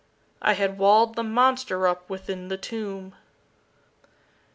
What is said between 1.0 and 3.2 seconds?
the monster up within the tomb.